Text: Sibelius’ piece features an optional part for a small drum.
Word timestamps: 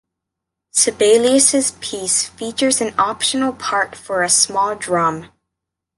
Sibelius’ 0.71 1.73
piece 1.79 2.25
features 2.29 2.81
an 2.81 2.95
optional 2.97 3.53
part 3.53 3.95
for 3.95 4.23
a 4.23 4.29
small 4.31 4.73
drum. 4.75 5.31